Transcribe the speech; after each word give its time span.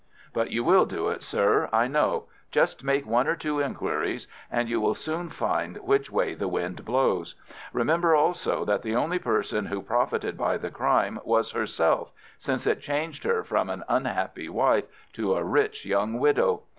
But 0.33 0.49
you 0.49 0.63
will 0.63 0.87
do 0.87 1.09
it, 1.09 1.21
sir, 1.21 1.69
I 1.71 1.85
know. 1.87 2.25
Just 2.49 2.83
make 2.83 3.05
one 3.05 3.27
or 3.27 3.35
two 3.35 3.59
inquiries, 3.61 4.27
and 4.49 4.67
you 4.67 4.81
will 4.81 4.95
soon 4.95 5.29
find 5.29 5.77
which 5.77 6.09
way 6.09 6.33
the 6.33 6.47
wind 6.47 6.83
blows. 6.83 7.35
Remember, 7.71 8.15
also, 8.15 8.65
that 8.65 8.81
the 8.81 8.95
only 8.95 9.19
person 9.19 9.67
who 9.67 9.83
profited 9.83 10.39
by 10.39 10.57
the 10.57 10.71
crime 10.71 11.19
was 11.23 11.51
herself, 11.51 12.11
since 12.39 12.65
it 12.65 12.81
changed 12.81 13.23
her 13.25 13.43
from 13.43 13.69
an 13.69 13.83
unhappy 13.87 14.49
wife 14.49 14.85
to 15.13 15.35
a 15.35 15.43
rich 15.43 15.85
young 15.85 16.17
widow. 16.17 16.63